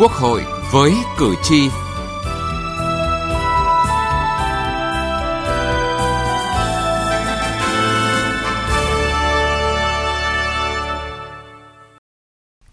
[0.00, 0.42] Quốc hội
[0.72, 1.68] với cử tri.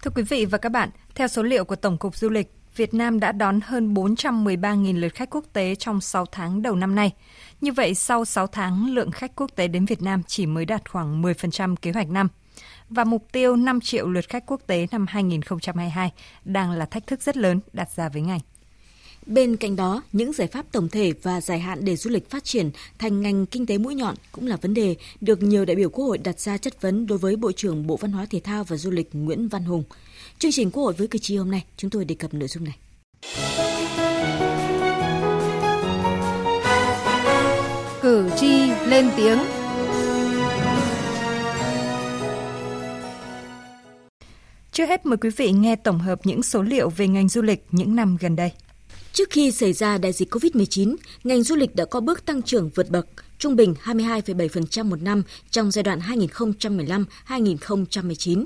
[0.02, 2.93] Thưa quý vị và các bạn, theo số liệu của Tổng cục Du lịch, Việt
[2.93, 7.12] Nam đã đón hơn 413.000 lượt khách quốc tế trong 6 tháng đầu năm nay.
[7.62, 10.89] Như vậy, sau 6 tháng, lượng khách quốc tế đến Việt Nam chỉ mới đạt
[10.89, 12.28] khoảng 10% kế hoạch năm.
[12.89, 16.11] Và mục tiêu 5 triệu lượt khách quốc tế năm 2022
[16.46, 18.39] đang là thách thức rất lớn đặt ra với ngành.
[19.25, 22.43] Bên cạnh đó, những giải pháp tổng thể và dài hạn để du lịch phát
[22.43, 25.89] triển thành ngành kinh tế mũi nhọn cũng là vấn đề được nhiều đại biểu
[25.89, 28.63] Quốc hội đặt ra chất vấn đối với Bộ trưởng Bộ Văn hóa Thể thao
[28.63, 29.83] và Du lịch Nguyễn Văn Hùng.
[30.39, 32.63] Chương trình Quốc hội với cử tri hôm nay, chúng tôi đề cập nội dung
[32.63, 32.75] này.
[38.02, 39.38] Cử tri lên tiếng
[44.78, 47.66] Trước hết mời quý vị nghe tổng hợp những số liệu về ngành du lịch
[47.72, 48.52] những năm gần đây.
[49.14, 52.69] Trước khi xảy ra đại dịch COVID-19, ngành du lịch đã có bước tăng trưởng
[52.75, 58.45] vượt bậc, trung bình 22,7% một năm trong giai đoạn 2015-2019.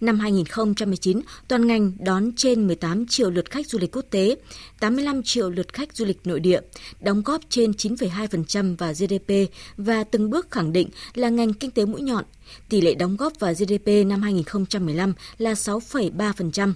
[0.00, 4.36] Năm 2019, toàn ngành đón trên 18 triệu lượt khách du lịch quốc tế,
[4.80, 6.60] 85 triệu lượt khách du lịch nội địa,
[7.00, 11.84] đóng góp trên 9,2% vào GDP và từng bước khẳng định là ngành kinh tế
[11.84, 12.24] mũi nhọn.
[12.68, 16.72] Tỷ lệ đóng góp vào GDP năm 2015 là 6,3%.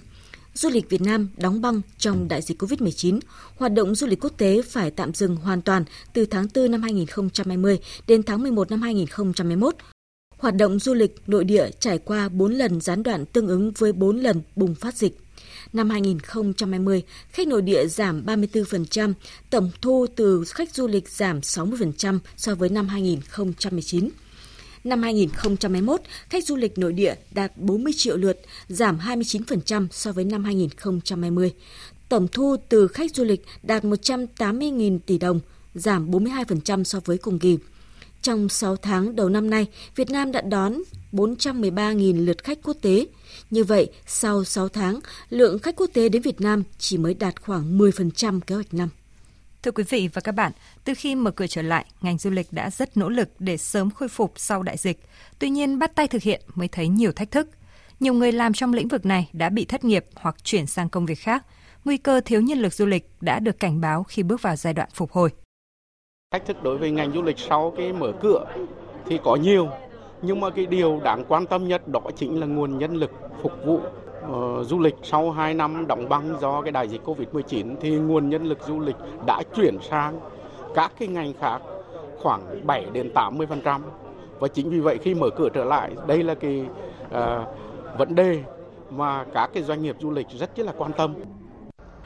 [0.55, 3.21] Du lịch Việt Nam đóng băng trong đại dịch COVID-19,
[3.57, 6.83] hoạt động du lịch quốc tế phải tạm dừng hoàn toàn từ tháng 4 năm
[6.83, 9.75] 2020 đến tháng 11 năm 2021
[10.43, 13.93] Hoạt động du lịch nội địa trải qua 4 lần gián đoạn tương ứng với
[13.93, 15.19] 4 lần bùng phát dịch.
[15.73, 19.13] Năm 2020, khách nội địa giảm 34%,
[19.51, 24.09] tổng thu từ khách du lịch giảm 60% so với năm 2019.
[24.85, 30.25] Năm 2021, khách du lịch nội địa đạt 40 triệu lượt, giảm 29% so với
[30.25, 31.53] năm 2020.
[32.09, 35.41] Tổng thu từ khách du lịch đạt 180.000 tỷ đồng,
[35.75, 37.59] giảm 42% so với cùng kỳ.
[38.23, 39.67] Trong 6 tháng đầu năm nay,
[39.97, 40.75] Việt Nam đã đón
[41.13, 43.07] 413.000 lượt khách quốc tế.
[43.51, 47.43] Như vậy, sau 6 tháng, lượng khách quốc tế đến Việt Nam chỉ mới đạt
[47.43, 48.89] khoảng 10% kế hoạch năm.
[49.63, 50.53] Thưa quý vị và các bạn,
[50.85, 53.91] từ khi mở cửa trở lại, ngành du lịch đã rất nỗ lực để sớm
[53.91, 55.01] khôi phục sau đại dịch.
[55.39, 57.49] Tuy nhiên, bắt tay thực hiện mới thấy nhiều thách thức.
[58.01, 61.07] Nhiều người làm trong lĩnh vực này đã bị thất nghiệp hoặc chuyển sang công
[61.07, 61.47] việc khác.
[61.85, 64.75] Nguy cơ thiếu nhân lực du lịch đã được cảnh báo khi bước vào giai
[64.75, 65.31] đoạn phục hồi.
[66.33, 68.45] Thách thức đối với ngành du lịch sau cái mở cửa
[69.07, 69.69] thì có nhiều,
[70.23, 73.11] nhưng mà cái điều đáng quan tâm nhất đó chính là nguồn nhân lực
[73.43, 77.75] phục vụ uh, du lịch sau 2 năm đóng băng do cái đại dịch Covid-19
[77.81, 80.21] thì nguồn nhân lực du lịch đã chuyển sang
[80.75, 81.59] các cái ngành khác
[82.23, 83.81] khoảng 7 đến 80%.
[84.39, 86.65] Và chính vì vậy khi mở cửa trở lại, đây là cái
[87.07, 87.19] uh,
[87.99, 88.43] vấn đề
[88.91, 91.15] mà các cái doanh nghiệp du lịch rất là quan tâm.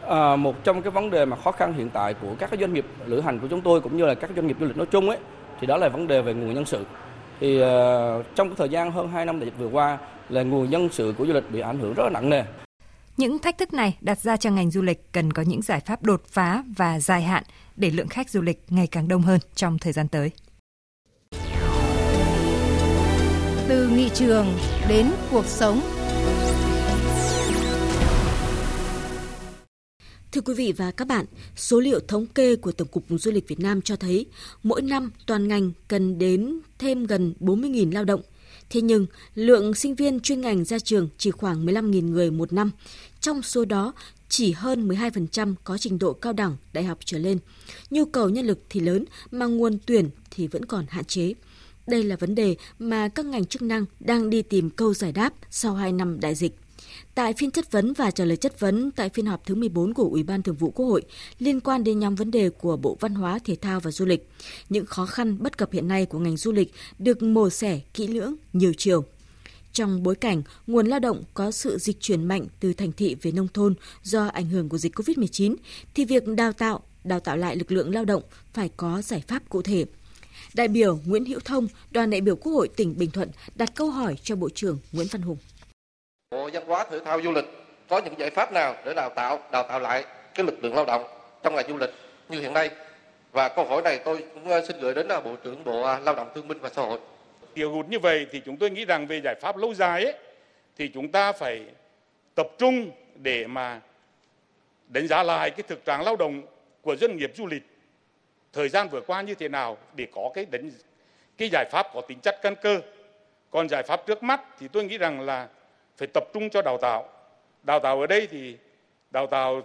[0.08, 2.86] À, một trong cái vấn đề mà khó khăn hiện tại của các doanh nghiệp
[3.06, 5.08] lữ hành của chúng tôi cũng như là các doanh nghiệp du lịch nói chung
[5.08, 5.18] ấy
[5.60, 6.86] thì đó là vấn đề về nguồn nhân sự.
[7.40, 7.66] Thì uh,
[8.34, 11.14] trong cái thời gian hơn 2 năm đại dịch vừa qua là nguồn nhân sự
[11.18, 12.42] của du lịch bị ảnh hưởng rất là nặng nề.
[13.16, 16.02] Những thách thức này đặt ra cho ngành du lịch cần có những giải pháp
[16.02, 17.42] đột phá và dài hạn
[17.76, 20.30] để lượng khách du lịch ngày càng đông hơn trong thời gian tới.
[23.68, 24.46] Từ nghị trường
[24.88, 25.80] đến cuộc sống
[30.36, 31.26] Thưa quý vị và các bạn,
[31.56, 34.26] số liệu thống kê của Tổng cục Du lịch Việt Nam cho thấy
[34.62, 38.20] mỗi năm toàn ngành cần đến thêm gần 40.000 lao động.
[38.70, 42.70] Thế nhưng, lượng sinh viên chuyên ngành ra trường chỉ khoảng 15.000 người một năm.
[43.20, 43.92] Trong số đó,
[44.28, 47.38] chỉ hơn 12% có trình độ cao đẳng, đại học trở lên.
[47.90, 51.32] Nhu cầu nhân lực thì lớn mà nguồn tuyển thì vẫn còn hạn chế.
[51.86, 55.34] Đây là vấn đề mà các ngành chức năng đang đi tìm câu giải đáp
[55.50, 56.56] sau 2 năm đại dịch.
[57.16, 60.02] Tại phiên chất vấn và trả lời chất vấn tại phiên họp thứ 14 của
[60.02, 61.02] Ủy ban Thường vụ Quốc hội
[61.38, 64.28] liên quan đến nhóm vấn đề của Bộ Văn hóa, Thể thao và Du lịch,
[64.68, 68.06] những khó khăn bất cập hiện nay của ngành du lịch được mổ xẻ kỹ
[68.06, 69.04] lưỡng nhiều chiều.
[69.72, 73.32] Trong bối cảnh nguồn lao động có sự dịch chuyển mạnh từ thành thị về
[73.32, 75.54] nông thôn do ảnh hưởng của dịch COVID-19
[75.94, 79.48] thì việc đào tạo, đào tạo lại lực lượng lao động phải có giải pháp
[79.48, 79.84] cụ thể.
[80.54, 83.90] Đại biểu Nguyễn Hữu Thông, đoàn đại biểu Quốc hội tỉnh Bình Thuận đặt câu
[83.90, 85.36] hỏi cho Bộ trưởng Nguyễn Văn Hùng.
[86.30, 87.44] Bộ Văn hóa Thể thao Du lịch
[87.88, 90.84] có những giải pháp nào để đào tạo đào tạo lại cái lực lượng lao
[90.84, 91.04] động
[91.42, 91.90] trong ngành du lịch
[92.28, 92.70] như hiện nay?
[93.32, 95.98] Và câu hỏi này tôi cũng ờ, xin gửi đến là Bộ trưởng Bộ ờ,
[95.98, 96.98] Lao động Thương binh và Xã hội.
[97.54, 100.14] Tiêu hụt như vậy thì chúng tôi nghĩ rằng về giải pháp lâu dài ấy,
[100.76, 101.64] thì chúng ta phải
[102.34, 103.80] tập trung để mà
[104.88, 106.42] đánh giá lại cái thực trạng lao động
[106.82, 107.62] của doanh nghiệp du lịch
[108.52, 110.70] thời gian vừa qua như thế nào để có cái đánh
[111.38, 112.80] cái giải pháp có tính chất căn cơ.
[113.50, 115.48] Còn giải pháp trước mắt thì tôi nghĩ rằng là
[115.96, 117.08] phải tập trung cho đào tạo.
[117.62, 118.56] Đào tạo ở đây thì
[119.10, 119.62] đào tạo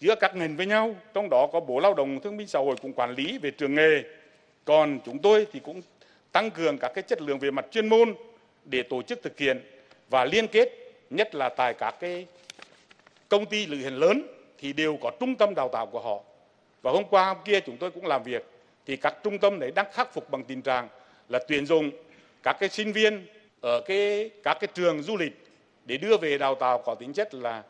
[0.00, 2.76] giữa các ngành với nhau, trong đó có Bộ Lao động Thương binh Xã hội
[2.82, 4.02] cũng quản lý về trường nghề.
[4.64, 5.82] Còn chúng tôi thì cũng
[6.32, 8.14] tăng cường các cái chất lượng về mặt chuyên môn
[8.64, 9.60] để tổ chức thực hiện
[10.10, 10.68] và liên kết
[11.10, 12.26] nhất là tại các cái
[13.28, 14.22] công ty lữ hành lớn
[14.58, 16.20] thì đều có trung tâm đào tạo của họ.
[16.82, 18.44] Và hôm qua hôm kia chúng tôi cũng làm việc
[18.86, 20.88] thì các trung tâm đấy đang khắc phục bằng tình trạng
[21.28, 21.90] là tuyển dụng
[22.42, 23.26] các cái sinh viên
[23.66, 25.46] ở cái các cái trường du lịch
[25.84, 27.62] để đưa về đào tạo có tính chất là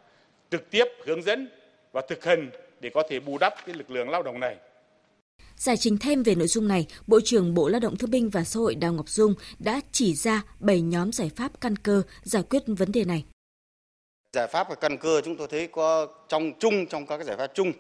[0.51, 1.49] trực tiếp hướng dẫn
[1.93, 2.51] và thực hành
[2.81, 4.57] để có thể bù đắp cái lực lượng lao động này.
[5.57, 8.45] Giải trình thêm về nội dung này, Bộ trưởng Bộ Lao động Thương binh và
[8.45, 12.43] Xã hội Đào Ngọc Dung đã chỉ ra 7 nhóm giải pháp căn cơ giải
[12.51, 13.25] quyết vấn đề này.
[14.33, 17.37] Giải pháp và căn cơ chúng tôi thấy có trong chung trong các cái giải
[17.37, 17.73] pháp chung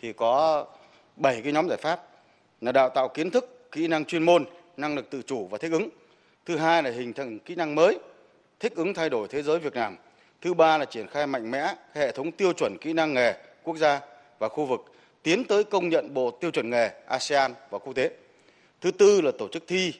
[0.00, 0.66] thì có
[1.16, 2.08] 7 cái nhóm giải pháp
[2.60, 4.44] là đào tạo kiến thức, kỹ năng chuyên môn,
[4.76, 5.88] năng lực tự chủ và thích ứng.
[6.46, 7.98] Thứ hai là hình thành kỹ năng mới,
[8.60, 9.96] thích ứng thay đổi thế giới việc làm.
[10.40, 13.76] Thứ ba là triển khai mạnh mẽ hệ thống tiêu chuẩn kỹ năng nghề quốc
[13.76, 14.00] gia
[14.38, 14.80] và khu vực
[15.22, 18.10] tiến tới công nhận bộ tiêu chuẩn nghề ASEAN và quốc tế.
[18.80, 19.92] Thứ tư là tổ chức thi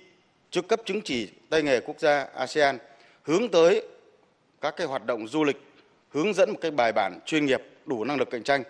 [0.50, 2.78] chức cấp chứng chỉ tay nghề quốc gia ASEAN
[3.22, 3.82] hướng tới
[4.60, 5.56] các cái hoạt động du lịch
[6.08, 8.62] hướng dẫn một cái bài bản chuyên nghiệp đủ năng lực cạnh tranh.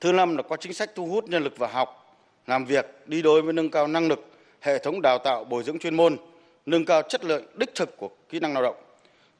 [0.00, 3.22] Thứ năm là có chính sách thu hút nhân lực vào học, làm việc đi
[3.22, 4.26] đôi với nâng cao năng lực,
[4.60, 6.16] hệ thống đào tạo bồi dưỡng chuyên môn,
[6.66, 8.76] nâng cao chất lượng đích thực của kỹ năng lao động.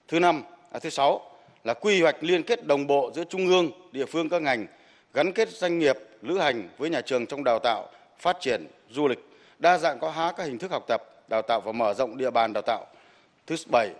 [0.08, 0.42] Thứ năm,
[0.72, 1.30] à, thứ sáu
[1.64, 4.66] là quy hoạch liên kết đồng bộ giữa trung ương, địa phương các ngành,
[5.14, 7.88] gắn kết doanh nghiệp, lữ hành với nhà trường trong đào tạo,
[8.18, 9.18] phát triển du lịch,
[9.58, 12.30] đa dạng có hóa các hình thức học tập, đào tạo và mở rộng địa
[12.30, 12.86] bàn đào tạo.
[13.46, 13.90] Thứ bảy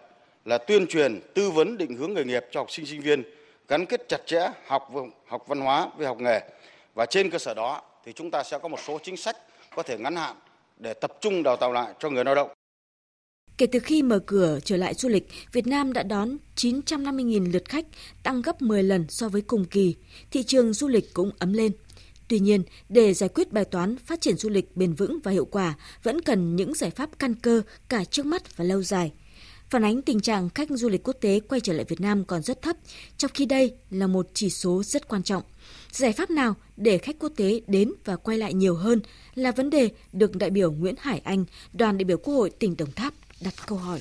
[0.44, 3.23] là tuyên truyền, tư vấn định hướng nghề nghiệp cho học sinh sinh viên,
[3.69, 4.91] gắn kết chặt chẽ học
[5.27, 6.41] học văn hóa với học nghề.
[6.94, 9.37] Và trên cơ sở đó thì chúng ta sẽ có một số chính sách
[9.77, 10.37] có thể ngắn hạn
[10.77, 12.50] để tập trung đào tạo lại cho người lao động.
[13.59, 17.69] Kể từ khi mở cửa trở lại du lịch, Việt Nam đã đón 950.000 lượt
[17.69, 17.87] khách,
[18.23, 19.95] tăng gấp 10 lần so với cùng kỳ.
[20.31, 21.73] Thị trường du lịch cũng ấm lên.
[22.29, 25.45] Tuy nhiên, để giải quyết bài toán phát triển du lịch bền vững và hiệu
[25.45, 29.12] quả, vẫn cần những giải pháp căn cơ cả trước mắt và lâu dài.
[29.71, 32.43] Phản ánh tình trạng khách du lịch quốc tế quay trở lại Việt Nam còn
[32.43, 32.77] rất thấp,
[33.17, 35.43] trong khi đây là một chỉ số rất quan trọng.
[35.91, 39.01] Giải pháp nào để khách quốc tế đến và quay lại nhiều hơn
[39.35, 42.77] là vấn đề được đại biểu Nguyễn Hải Anh, đoàn đại biểu Quốc hội tỉnh
[42.77, 44.00] Đồng Tháp đặt câu hỏi.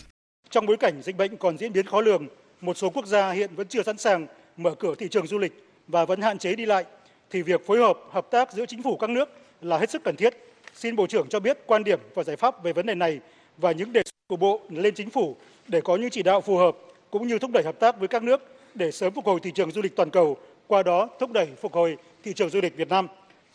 [0.50, 2.28] Trong bối cảnh dịch bệnh còn diễn biến khó lường,
[2.62, 5.54] một số quốc gia hiện vẫn chưa sẵn sàng mở cửa thị trường du lịch
[5.88, 6.86] và vẫn hạn chế đi lại,
[7.30, 9.30] thì việc phối hợp, hợp tác giữa chính phủ các nước
[9.62, 10.34] là hết sức cần thiết.
[10.74, 13.20] Xin Bộ trưởng cho biết quan điểm và giải pháp về vấn đề này
[13.58, 15.36] và những đề xuất của Bộ lên chính phủ
[15.68, 16.78] để có những chỉ đạo phù hợp
[17.12, 18.42] cũng như thúc đẩy hợp tác với các nước
[18.74, 20.38] để sớm phục hồi thị trường du lịch toàn cầu,
[20.68, 23.08] qua đó thúc đẩy phục hồi thị trường du lịch Việt Nam.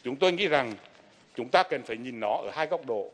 [0.04, 0.74] Chúng tôi nghĩ rằng
[1.36, 3.10] chúng ta cần phải nhìn nó ở hai góc độ.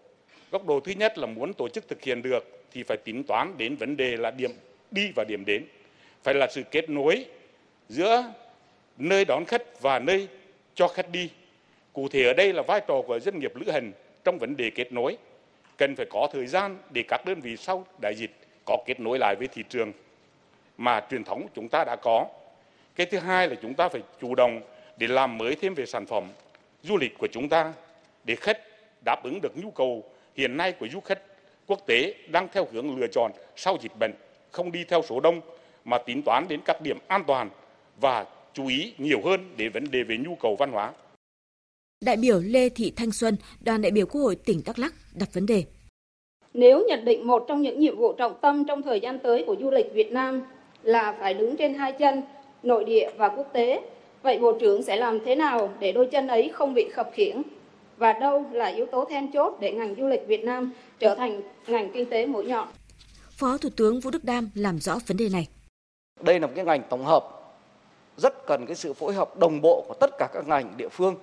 [0.50, 3.58] Góc độ thứ nhất là muốn tổ chức thực hiện được thì phải tính toán
[3.58, 4.50] đến vấn đề là điểm
[4.90, 5.64] đi và điểm đến.
[6.22, 7.24] Phải là sự kết nối
[7.88, 8.32] giữa
[8.98, 10.28] nơi đón khách và nơi
[10.74, 11.30] cho khách đi.
[11.92, 13.92] Cụ thể ở đây là vai trò của doanh nghiệp lữ hành
[14.24, 15.16] trong vấn đề kết nối.
[15.76, 18.30] Cần phải có thời gian để các đơn vị sau đại dịch
[18.66, 19.92] có kết nối lại với thị trường
[20.78, 22.26] mà truyền thống chúng ta đã có.
[22.96, 24.60] Cái thứ hai là chúng ta phải chủ động
[24.96, 26.24] để làm mới thêm về sản phẩm
[26.82, 27.72] du lịch của chúng ta
[28.24, 28.58] để khách
[29.04, 31.18] đáp ứng được nhu cầu hiện nay của du khách
[31.66, 34.12] quốc tế đang theo hướng lựa chọn sau dịch bệnh,
[34.50, 35.41] không đi theo số đông
[35.84, 37.50] mà tính toán đến các điểm an toàn
[38.00, 40.93] và chú ý nhiều hơn đến vấn đề về nhu cầu văn hóa.
[42.05, 45.29] Đại biểu Lê Thị Thanh Xuân, đoàn đại biểu Quốc hội tỉnh Đắk Lắk đặt
[45.32, 45.65] vấn đề.
[46.55, 49.56] Nếu nhận định một trong những nhiệm vụ trọng tâm trong thời gian tới của
[49.60, 50.43] du lịch Việt Nam
[50.82, 52.22] là phải đứng trên hai chân,
[52.62, 53.81] nội địa và quốc tế,
[54.22, 57.43] vậy Bộ trưởng sẽ làm thế nào để đôi chân ấy không bị khập khiễng?
[57.96, 61.43] Và đâu là yếu tố then chốt để ngành du lịch Việt Nam trở thành
[61.67, 62.69] ngành kinh tế mũi nhọn?
[63.31, 65.48] Phó Thủ tướng Vũ Đức Đam làm rõ vấn đề này.
[66.20, 67.24] Đây là một cái ngành tổng hợp
[68.17, 71.17] rất cần cái sự phối hợp đồng bộ của tất cả các ngành địa phương.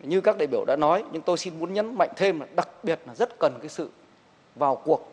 [0.00, 2.68] Như các đại biểu đã nói, nhưng tôi xin muốn nhấn mạnh thêm là đặc
[2.84, 3.90] biệt là rất cần cái sự
[4.54, 5.12] vào cuộc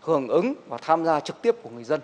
[0.00, 2.00] hưởng ứng và tham gia trực tiếp của người dân.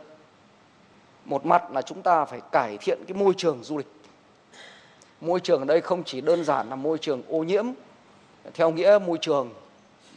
[1.25, 3.87] Một mặt là chúng ta phải cải thiện cái môi trường du lịch.
[5.21, 7.65] Môi trường ở đây không chỉ đơn giản là môi trường ô nhiễm
[8.55, 9.51] theo nghĩa môi trường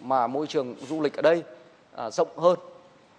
[0.01, 1.43] mà môi trường du lịch ở đây
[1.95, 2.59] à, rộng hơn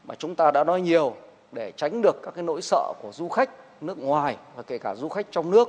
[0.05, 1.15] mà chúng ta đã nói nhiều
[1.53, 3.51] để tránh được các cái nỗi sợ của du khách
[3.81, 5.69] nước ngoài và kể cả du khách trong nước.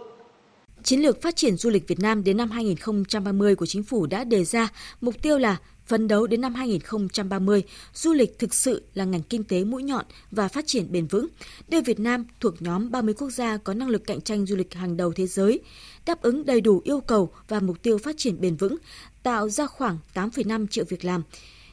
[0.84, 4.24] Chiến lược phát triển du lịch Việt Nam đến năm 2030 của chính phủ đã
[4.24, 4.70] đề ra
[5.02, 7.64] mục tiêu là phấn đấu đến năm 2030,
[7.94, 11.28] du lịch thực sự là ngành kinh tế mũi nhọn và phát triển bền vững,
[11.68, 14.74] đưa Việt Nam thuộc nhóm 30 quốc gia có năng lực cạnh tranh du lịch
[14.74, 15.60] hàng đầu thế giới,
[16.06, 18.76] đáp ứng đầy đủ yêu cầu và mục tiêu phát triển bền vững,
[19.24, 21.24] tạo ra khoảng 8,5 triệu việc làm.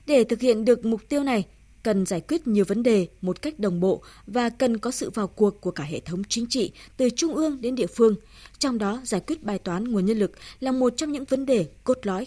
[0.06, 1.46] Để thực hiện được mục tiêu này,
[1.82, 5.26] cần giải quyết nhiều vấn đề một cách đồng bộ và cần có sự vào
[5.26, 8.16] cuộc của cả hệ thống chính trị từ trung ương đến địa phương.
[8.58, 11.66] Trong đó, giải quyết bài toán nguồn nhân lực là một trong những vấn đề
[11.84, 12.26] cốt lõi.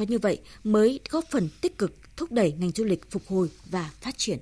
[0.00, 3.48] Có như vậy mới góp phần tích cực thúc đẩy ngành du lịch phục hồi
[3.70, 4.38] và phát triển.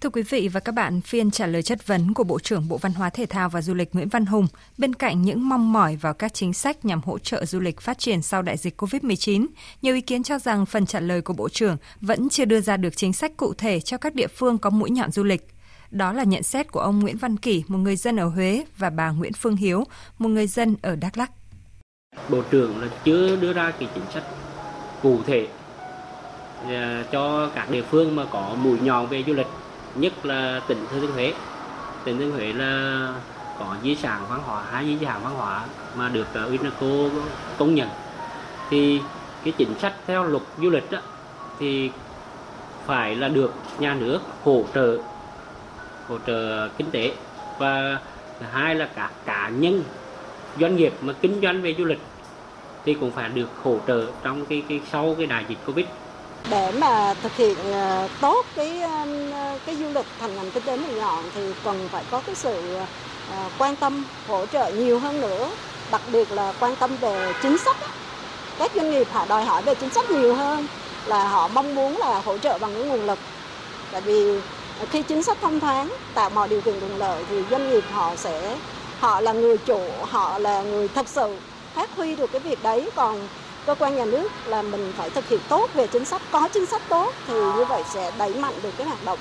[0.00, 2.76] Thưa quý vị và các bạn, phiên trả lời chất vấn của Bộ trưởng Bộ
[2.76, 4.46] Văn hóa Thể thao và Du lịch Nguyễn Văn Hùng
[4.78, 7.98] bên cạnh những mong mỏi vào các chính sách nhằm hỗ trợ du lịch phát
[7.98, 9.46] triển sau đại dịch COVID-19,
[9.82, 12.76] nhiều ý kiến cho rằng phần trả lời của Bộ trưởng vẫn chưa đưa ra
[12.76, 15.57] được chính sách cụ thể cho các địa phương có mũi nhọn du lịch.
[15.90, 18.90] Đó là nhận xét của ông Nguyễn Văn Kỷ, một người dân ở Huế và
[18.90, 19.84] bà Nguyễn Phương Hiếu,
[20.18, 21.30] một người dân ở Đắk Lắk.
[22.28, 24.22] Bộ trưởng là chưa đưa ra cái chính sách
[25.02, 25.48] cụ thể
[26.68, 29.46] à, cho các địa phương mà có mũi nhọn về du lịch
[29.94, 31.32] nhất là tỉnh thừa thiên huế
[32.04, 33.14] tỉnh thừa thiên huế là
[33.58, 35.64] có di sản văn hóa hai di sản văn hóa
[35.96, 36.86] mà được à, UNESCO
[37.58, 37.88] công nhận
[38.70, 39.00] thì
[39.44, 40.98] cái chính sách theo luật du lịch đó,
[41.58, 41.90] thì
[42.86, 44.98] phải là được nhà nước hỗ trợ
[46.08, 47.12] hỗ trợ kinh tế
[47.58, 47.98] và
[48.40, 49.84] thứ hai là các cá nhân,
[50.60, 52.06] doanh nghiệp mà kinh doanh về du lịch
[52.84, 55.86] thì cũng phải được hỗ trợ trong cái cái sau cái đại dịch covid.
[56.50, 60.76] Để mà thực hiện ờ, tốt cái ờ, cái du lịch thành ngành kinh tế
[60.76, 62.76] mũi nhọn thì cần phải có cái sự
[63.30, 65.50] ờ, quan tâm, hỗ trợ nhiều hơn nữa.
[65.90, 67.76] Đặc biệt là quan tâm về chính sách
[68.58, 70.66] các doanh nghiệp họ đòi hỏi về chính sách nhiều hơn
[71.06, 73.18] là họ mong muốn là hỗ trợ bằng những nguồn lực.
[73.92, 74.40] Tại vì
[74.86, 78.16] khi chính sách thông thoáng tạo mọi điều kiện thuận lợi thì doanh nghiệp họ
[78.16, 78.56] sẽ
[78.98, 81.36] họ là người chủ họ là người thật sự
[81.74, 83.28] phát huy được cái việc đấy còn
[83.66, 86.66] cơ quan nhà nước là mình phải thực hiện tốt về chính sách có chính
[86.66, 89.18] sách tốt thì như vậy sẽ đẩy mạnh được cái hoạt động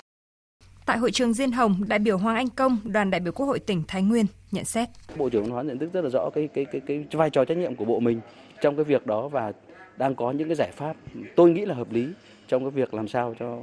[0.86, 3.60] Tại hội trường Diên Hồng, đại biểu Hoàng Anh Công, đoàn đại biểu Quốc hội
[3.60, 4.90] tỉnh Thái Nguyên nhận xét.
[5.16, 7.46] Bộ trưởng Văn hóa nhận thức rất là rõ cái cái cái cái vai trò
[7.46, 8.22] trách nhiệm của bộ mình
[8.62, 9.52] trong cái việc đó và
[9.98, 10.96] đang có những cái giải pháp
[11.36, 12.08] tôi nghĩ là hợp lý
[12.48, 13.58] trong cái việc làm sao cho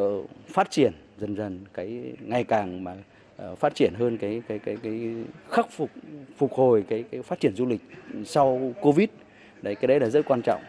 [0.00, 2.96] uh, phát triển dần dần cái ngày càng mà
[3.52, 5.14] uh, phát triển hơn cái cái cái cái
[5.50, 5.90] khắc phục
[6.36, 7.80] phục hồi cái cái phát triển du lịch
[8.24, 9.08] sau Covid.
[9.62, 10.62] Đấy cái đấy là rất quan trọng.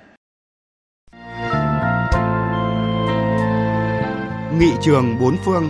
[4.59, 5.69] Nghị trường bốn phương.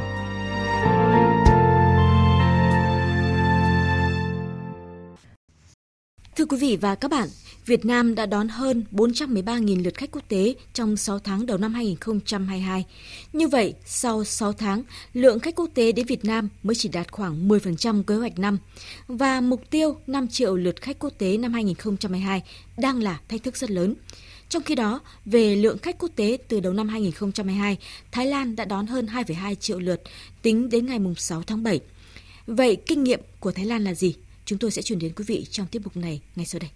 [6.35, 7.27] Thưa quý vị và các bạn,
[7.65, 11.73] Việt Nam đã đón hơn 413.000 lượt khách quốc tế trong 6 tháng đầu năm
[11.73, 12.85] 2022.
[13.33, 17.11] Như vậy, sau 6 tháng, lượng khách quốc tế đến Việt Nam mới chỉ đạt
[17.11, 18.57] khoảng 10% kế hoạch năm
[19.07, 22.43] và mục tiêu 5 triệu lượt khách quốc tế năm 2022
[22.77, 23.95] đang là thách thức rất lớn.
[24.49, 27.77] Trong khi đó, về lượng khách quốc tế từ đầu năm 2022,
[28.11, 30.01] Thái Lan đã đón hơn 2,2 triệu lượt
[30.41, 31.79] tính đến ngày 6 tháng 7.
[32.47, 34.15] Vậy kinh nghiệm của Thái Lan là gì?
[34.45, 36.69] Chúng tôi sẽ chuyển đến quý vị trong tiết mục này ngay sau đây.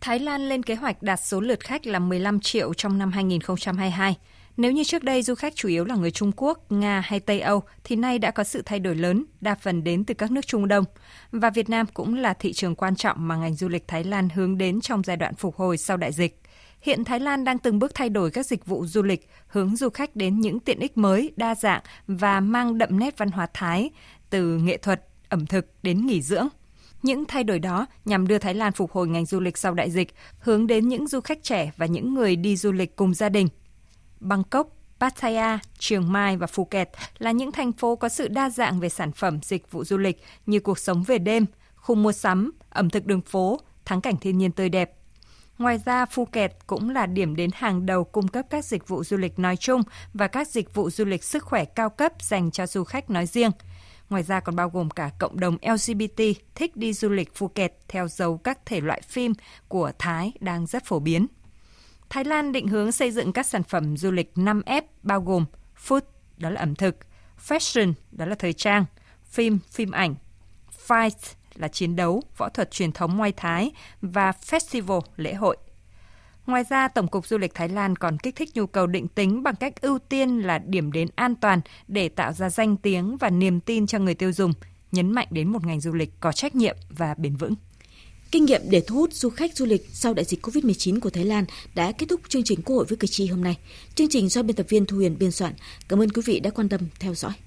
[0.00, 4.16] Thái Lan lên kế hoạch đạt số lượt khách là 15 triệu trong năm 2022.
[4.56, 7.40] Nếu như trước đây du khách chủ yếu là người Trung Quốc, Nga hay Tây
[7.40, 10.46] Âu, thì nay đã có sự thay đổi lớn, đa phần đến từ các nước
[10.46, 10.84] Trung Đông.
[11.30, 14.28] Và Việt Nam cũng là thị trường quan trọng mà ngành du lịch Thái Lan
[14.28, 16.40] hướng đến trong giai đoạn phục hồi sau đại dịch.
[16.80, 19.88] Hiện Thái Lan đang từng bước thay đổi các dịch vụ du lịch, hướng du
[19.88, 23.90] khách đến những tiện ích mới, đa dạng và mang đậm nét văn hóa Thái,
[24.30, 26.48] từ nghệ thuật, ẩm thực đến nghỉ dưỡng.
[27.02, 29.90] Những thay đổi đó nhằm đưa Thái Lan phục hồi ngành du lịch sau đại
[29.90, 33.28] dịch, hướng đến những du khách trẻ và những người đi du lịch cùng gia
[33.28, 33.48] đình.
[34.20, 34.68] Bangkok,
[35.00, 39.12] Pattaya, Chiang Mai và Phuket là những thành phố có sự đa dạng về sản
[39.12, 43.06] phẩm dịch vụ du lịch như cuộc sống về đêm, khu mua sắm, ẩm thực
[43.06, 44.92] đường phố, thắng cảnh thiên nhiên tươi đẹp.
[45.58, 49.16] Ngoài ra, Phuket cũng là điểm đến hàng đầu cung cấp các dịch vụ du
[49.16, 49.82] lịch nói chung
[50.14, 53.26] và các dịch vụ du lịch sức khỏe cao cấp dành cho du khách nói
[53.26, 53.50] riêng–
[54.10, 56.22] Ngoài ra còn bao gồm cả cộng đồng LGBT
[56.54, 59.32] thích đi du lịch Phuket theo dấu các thể loại phim
[59.68, 61.26] của Thái đang rất phổ biến.
[62.08, 65.44] Thái Lan định hướng xây dựng các sản phẩm du lịch 5F bao gồm
[65.86, 66.00] food,
[66.36, 66.96] đó là ẩm thực,
[67.48, 68.84] fashion, đó là thời trang,
[69.24, 70.14] phim, phim ảnh,
[70.86, 73.70] fight là chiến đấu, võ thuật truyền thống ngoại Thái
[74.02, 75.56] và festival, lễ hội.
[76.46, 79.42] Ngoài ra, Tổng cục Du lịch Thái Lan còn kích thích nhu cầu định tính
[79.42, 83.30] bằng cách ưu tiên là điểm đến an toàn để tạo ra danh tiếng và
[83.30, 84.52] niềm tin cho người tiêu dùng,
[84.92, 87.54] nhấn mạnh đến một ngành du lịch có trách nhiệm và bền vững.
[88.30, 91.24] Kinh nghiệm để thu hút du khách du lịch sau đại dịch COVID-19 của Thái
[91.24, 93.56] Lan đã kết thúc chương trình Quốc hội với cử tri hôm nay.
[93.94, 95.52] Chương trình do biên tập viên Thu Huyền biên soạn.
[95.88, 97.32] Cảm ơn quý vị đã quan tâm theo dõi.